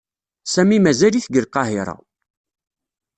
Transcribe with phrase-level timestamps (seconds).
[0.53, 1.95] Sami mazal-it deg Lqahiṛa.